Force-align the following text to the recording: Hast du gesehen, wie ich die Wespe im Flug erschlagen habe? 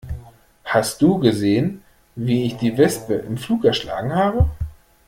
Hast 0.65 0.99
du 1.03 1.19
gesehen, 1.19 1.83
wie 2.15 2.45
ich 2.47 2.57
die 2.57 2.75
Wespe 2.75 3.13
im 3.13 3.37
Flug 3.37 3.65
erschlagen 3.65 4.15
habe? 4.15 4.49